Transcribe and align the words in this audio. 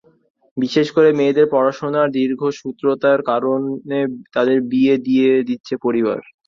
বিশেষ 0.57 0.87
করে 0.95 1.09
মেয়েদের 1.19 1.47
পড়াশোনার 1.53 2.07
দীর্ঘসূত্রতার 2.17 3.19
কারণে 3.29 3.99
তাঁদের 4.33 4.57
বিয়ে 4.71 4.95
দিয়ে 5.07 5.29
দিচ্ছে 5.49 5.73
পরিবার। 5.85 6.19